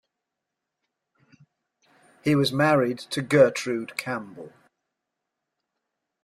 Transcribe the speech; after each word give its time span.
He 2.23 2.33
was 2.33 2.51
married 2.51 2.97
to 3.11 3.21
Gertrude 3.21 3.95
Campbell. 3.97 4.51